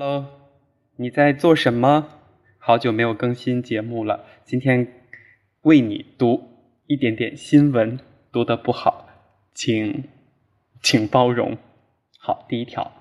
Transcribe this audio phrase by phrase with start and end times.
[0.00, 0.26] Hello，
[0.94, 2.06] 你在做什么？
[2.58, 4.86] 好久没有更新节目了，今天
[5.62, 6.40] 为你读
[6.86, 7.98] 一点点新闻，
[8.30, 9.08] 读的不好，
[9.52, 10.04] 请
[10.80, 11.58] 请包容。
[12.16, 12.92] 好，第一条，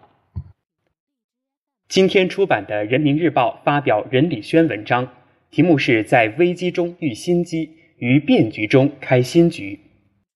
[1.88, 5.08] 今天出版的《人民日报》发表任理轩文章，
[5.52, 9.80] 题目是在危机中遇新机，于变局中开新局。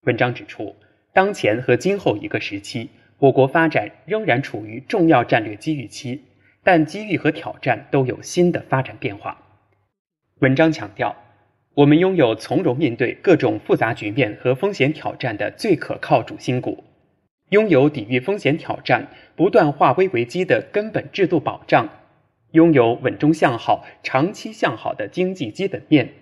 [0.01, 0.75] 文章指出，
[1.11, 6.21] 当前和今后一个时期，我国发展仍然处于重要战略机遇期，
[6.63, 9.37] 但机遇和挑战都有新的发展变化。
[10.39, 11.15] 文章强调，
[11.73, 16.83] 我们拥有从容面对各种复杂局面和风险挑战的最可靠主心骨，
[17.49, 21.89] 拥有抵御风险挑战、不断化危为机的根本制度保障，
[22.51, 26.13] 拥有稳中向好、长期向好的经济基本面。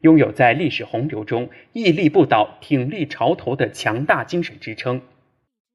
[0.00, 5.00] 拥有在历史洪流中屹立不倒、挺立潮头的强大精神支撑，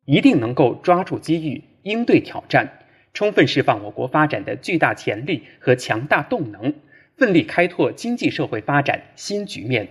[0.05, 2.80] 一定能够抓住机遇、应对挑战，
[3.13, 6.73] 充分释放我国发展的巨大潜力和强大动能，
[7.17, 9.87] 奋力开拓经济社会发展新局面。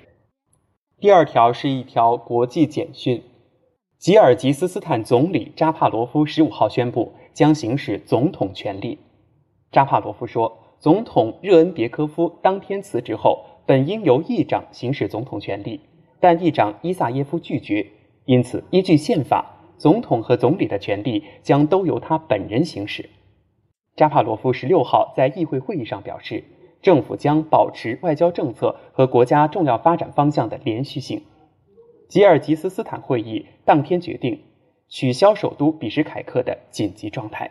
[0.99, 3.23] 第二条是一条国际简讯：
[3.99, 8.99] 吉尔吉斯斯坦总理扎帕罗夫十五号宣布将行使总统权力。
[9.71, 13.47] 扎帕罗夫说，总统热恩别科夫当天辞职后。
[13.67, 15.79] 本应由议长行使总统权力，
[16.19, 17.87] 但议长伊萨耶夫拒绝，
[18.25, 19.47] 因此依据宪法，
[19.79, 23.09] 总统和总理的权力将都由他本人行使。
[23.97, 26.45] 扎帕罗夫十六号在议会会议上表示，
[26.83, 31.23] 政府将保持外交政策和国家重要发展方向的连续性。
[32.09, 34.41] 吉尔吉斯斯坦会议当天决定
[34.89, 37.51] 取消首都比什凯克的紧急状态。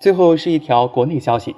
[0.00, 1.54] 最后是一条国内消息，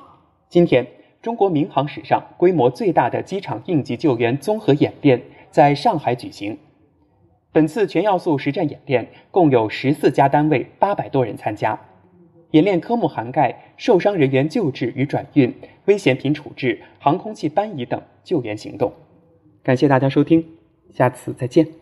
[0.48, 0.86] 今天。
[1.22, 6.58] 中国民航史上规模最大的机场应急救援综合演练在上海举行。
[7.52, 11.78] 本次全要素实战演练共有十四家单位、八百多人参加。
[12.52, 15.54] 演练科目涵盖受伤人员救治与转运、
[15.86, 18.92] 危险品处置、航空器搬移等救援行动。
[19.62, 20.44] 感谢大家收听，
[20.90, 21.81] 下次再见。